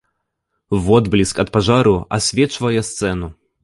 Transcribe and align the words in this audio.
Водбліск 0.85 1.43
ад 1.45 1.53
пажару 1.59 1.95
асвечвае 2.21 2.79
сцэну. 2.93 3.27